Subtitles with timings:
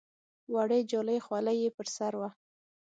[0.53, 2.29] وړې جالۍ خولۍ یې پر سر وې.